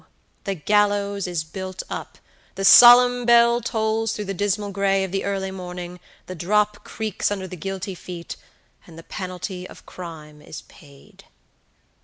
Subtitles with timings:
[0.45, 2.17] the gallows is built up;
[2.55, 7.29] the solemn bell tolls through the dismal gray of the early morning, the drop creaks
[7.29, 8.35] under the guilty feet,
[8.87, 11.25] and the penalty of crime is paid."